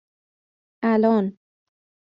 [0.91, 1.37] آلان